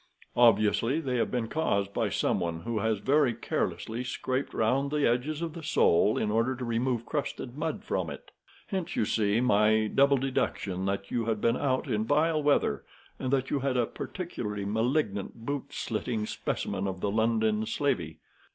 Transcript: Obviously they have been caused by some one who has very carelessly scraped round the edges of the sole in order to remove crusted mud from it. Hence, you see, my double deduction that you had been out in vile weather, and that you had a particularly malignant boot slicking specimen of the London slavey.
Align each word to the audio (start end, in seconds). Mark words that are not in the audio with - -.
Obviously 0.35 0.99
they 0.99 1.17
have 1.17 1.29
been 1.29 1.47
caused 1.47 1.93
by 1.93 2.09
some 2.09 2.39
one 2.39 2.61
who 2.61 2.79
has 2.79 2.97
very 2.97 3.35
carelessly 3.35 4.03
scraped 4.03 4.51
round 4.51 4.89
the 4.89 5.07
edges 5.07 5.43
of 5.43 5.53
the 5.53 5.61
sole 5.61 6.17
in 6.17 6.31
order 6.31 6.55
to 6.55 6.65
remove 6.65 7.05
crusted 7.05 7.55
mud 7.55 7.83
from 7.83 8.09
it. 8.09 8.31
Hence, 8.65 8.95
you 8.95 9.05
see, 9.05 9.41
my 9.41 9.85
double 9.85 10.17
deduction 10.17 10.85
that 10.87 11.11
you 11.11 11.25
had 11.25 11.39
been 11.39 11.55
out 11.55 11.85
in 11.87 12.03
vile 12.03 12.41
weather, 12.41 12.83
and 13.19 13.29
that 13.31 13.51
you 13.51 13.59
had 13.59 13.77
a 13.77 13.85
particularly 13.85 14.65
malignant 14.65 15.45
boot 15.45 15.71
slicking 15.71 16.25
specimen 16.25 16.87
of 16.87 16.99
the 17.01 17.11
London 17.11 17.67
slavey. 17.67 18.17